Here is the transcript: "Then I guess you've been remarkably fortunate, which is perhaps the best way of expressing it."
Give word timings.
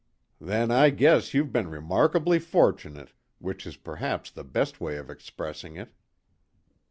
"Then 0.39 0.71
I 0.71 0.89
guess 0.89 1.35
you've 1.35 1.51
been 1.53 1.67
remarkably 1.69 2.39
fortunate, 2.39 3.11
which 3.37 3.67
is 3.67 3.77
perhaps 3.77 4.31
the 4.31 4.43
best 4.43 4.81
way 4.81 4.95
of 4.97 5.11
expressing 5.11 5.75
it." 5.75 5.93